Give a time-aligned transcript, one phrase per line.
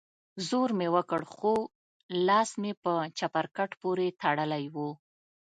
[0.47, 1.53] زور مې وکړ خو
[2.27, 4.77] لاس مې په چپرکټ پورې تړلى و.